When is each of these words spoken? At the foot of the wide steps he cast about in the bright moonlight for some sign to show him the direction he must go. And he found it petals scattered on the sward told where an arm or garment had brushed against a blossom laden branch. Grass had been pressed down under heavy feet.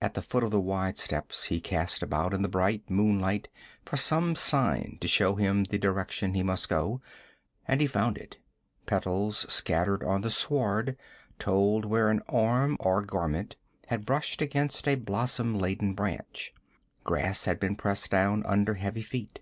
At 0.00 0.14
the 0.14 0.22
foot 0.22 0.44
of 0.44 0.52
the 0.52 0.60
wide 0.60 0.98
steps 0.98 1.46
he 1.46 1.58
cast 1.60 2.00
about 2.00 2.32
in 2.32 2.42
the 2.42 2.48
bright 2.48 2.88
moonlight 2.88 3.48
for 3.84 3.96
some 3.96 4.36
sign 4.36 4.98
to 5.00 5.08
show 5.08 5.34
him 5.34 5.64
the 5.64 5.80
direction 5.80 6.32
he 6.34 6.44
must 6.44 6.68
go. 6.68 7.00
And 7.66 7.80
he 7.80 7.88
found 7.88 8.18
it 8.18 8.38
petals 8.86 9.52
scattered 9.52 10.04
on 10.04 10.20
the 10.20 10.30
sward 10.30 10.96
told 11.40 11.84
where 11.86 12.08
an 12.08 12.22
arm 12.28 12.76
or 12.78 13.02
garment 13.02 13.56
had 13.88 14.06
brushed 14.06 14.40
against 14.40 14.86
a 14.86 14.94
blossom 14.94 15.58
laden 15.58 15.92
branch. 15.92 16.54
Grass 17.02 17.46
had 17.46 17.58
been 17.58 17.74
pressed 17.74 18.12
down 18.12 18.44
under 18.46 18.74
heavy 18.74 19.02
feet. 19.02 19.40